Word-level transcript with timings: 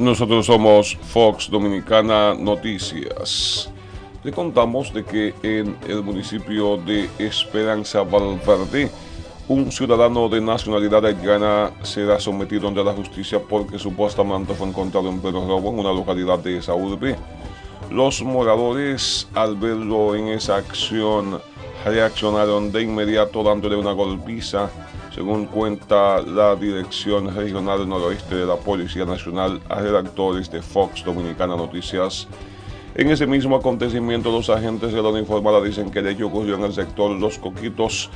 Nosotros 0.00 0.46
somos 0.46 0.96
Fox 0.96 1.50
Dominicana 1.50 2.32
Noticias. 2.32 3.70
Le 4.24 4.32
contamos 4.32 4.94
de 4.94 5.04
que 5.04 5.34
en 5.42 5.76
el 5.86 6.02
municipio 6.02 6.78
de 6.78 7.10
Esperanza 7.18 8.02
Valverde, 8.02 8.90
un 9.46 9.70
ciudadano 9.70 10.30
de 10.30 10.40
nacionalidad 10.40 11.04
haitiana 11.04 11.72
será 11.82 12.18
sometido 12.18 12.66
ante 12.66 12.82
la 12.82 12.94
justicia 12.94 13.42
porque 13.46 13.78
supuestamente 13.78 14.54
fue 14.54 14.68
encontrado 14.68 15.10
en 15.10 15.20
pleno 15.20 15.46
robo 15.46 15.68
en 15.68 15.80
una 15.80 15.92
localidad 15.92 16.38
de 16.38 16.56
esa 16.56 16.74
urbe. 16.74 17.16
Los 17.90 18.22
moradores, 18.22 19.28
al 19.34 19.54
verlo 19.54 20.14
en 20.14 20.28
esa 20.28 20.56
acción, 20.56 21.42
reaccionaron 21.84 22.72
de 22.72 22.84
inmediato 22.84 23.42
dándole 23.42 23.76
una 23.76 23.92
golpiza 23.92 24.70
según 25.14 25.46
cuenta 25.46 26.22
la 26.22 26.54
Dirección 26.54 27.34
Regional 27.34 27.88
Noroeste 27.88 28.36
de 28.36 28.46
la 28.46 28.56
Policía 28.56 29.04
Nacional 29.04 29.60
a 29.68 29.80
redactores 29.80 30.50
de 30.50 30.62
Fox 30.62 31.04
Dominicana 31.04 31.56
Noticias. 31.56 32.28
En 32.94 33.10
ese 33.10 33.26
mismo 33.26 33.56
acontecimiento, 33.56 34.30
los 34.30 34.50
agentes 34.50 34.92
de 34.92 35.02
la 35.02 35.08
uniformada 35.08 35.60
dicen 35.60 35.90
que 35.90 36.00
el 36.00 36.08
hecho 36.08 36.26
ocurrió 36.26 36.56
en 36.56 36.64
el 36.64 36.72
sector 36.72 37.10
Los 37.12 37.38
Coquitos 37.38 38.10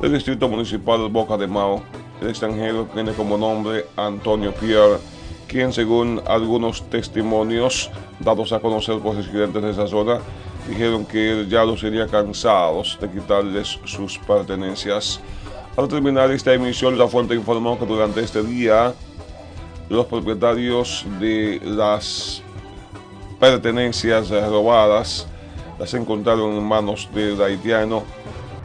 del 0.00 0.12
Distrito 0.12 0.48
Municipal 0.48 1.08
Boca 1.08 1.36
de 1.36 1.46
Mao. 1.46 1.82
El 2.20 2.28
extranjero 2.28 2.88
tiene 2.94 3.12
como 3.12 3.36
nombre 3.36 3.86
Antonio 3.96 4.52
Pierre, 4.54 4.98
quien 5.46 5.72
según 5.72 6.20
algunos 6.26 6.82
testimonios 6.90 7.90
dados 8.20 8.52
a 8.52 8.60
conocer 8.60 8.98
por 8.98 9.16
residentes 9.16 9.62
de 9.62 9.70
esa 9.70 9.86
zona, 9.86 10.18
dijeron 10.68 11.06
que 11.06 11.46
ya 11.48 11.64
los 11.64 11.80
sería 11.80 12.06
cansados 12.06 12.98
de 13.00 13.10
quitarles 13.10 13.78
sus 13.84 14.18
pertenencias. 14.18 15.20
Al 15.78 15.86
terminar 15.86 16.28
esta 16.32 16.52
emisión, 16.52 16.98
la 16.98 17.06
fuente 17.06 17.36
informó 17.36 17.78
que 17.78 17.86
durante 17.86 18.20
este 18.20 18.42
día 18.42 18.92
los 19.88 20.06
propietarios 20.06 21.06
de 21.20 21.60
las 21.62 22.42
pertenencias 23.38 24.28
robadas 24.28 25.28
las 25.78 25.94
encontraron 25.94 26.56
en 26.56 26.64
manos 26.64 27.08
del 27.14 27.40
haitiano 27.40 28.02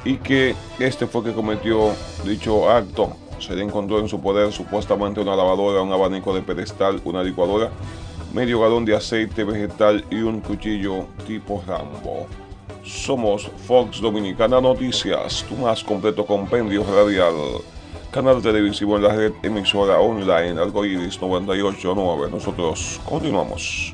y 0.04 0.16
que 0.16 0.56
este 0.80 1.06
fue 1.06 1.24
que 1.24 1.34
cometió 1.34 1.92
dicho 2.26 2.68
acto. 2.68 3.16
Se 3.38 3.56
le 3.56 3.62
encontró 3.62 4.00
en 4.00 4.10
su 4.10 4.20
poder 4.20 4.52
supuestamente 4.52 5.20
una 5.20 5.36
lavadora, 5.36 5.84
un 5.84 5.94
abanico 5.94 6.34
de 6.34 6.42
pedestal, 6.42 7.00
una 7.06 7.22
licuadora, 7.22 7.70
medio 8.34 8.60
galón 8.62 8.86
de 8.86 8.96
aceite 8.96 9.44
vegetal 9.44 10.04
y 10.10 10.16
un 10.16 10.42
cuchillo 10.42 11.06
tipo 11.28 11.64
Rambo. 11.68 12.26
Somos 12.84 13.50
Fox 13.68 14.02
Dominicana 14.02 14.60
Noticias, 14.60 15.46
tu 15.48 15.56
más 15.56 15.84
completo 15.84 16.26
compendio 16.26 16.84
radial. 16.84 17.34
Canal 18.12 18.42
televisivo 18.42 18.98
en 18.98 19.04
la 19.04 19.16
red 19.16 19.34
emisora 19.42 20.00
online 20.00 20.62
Algoiris 20.62 21.20
989. 21.20 22.30
Nosotros 22.30 23.02
continuamos. 23.06 23.94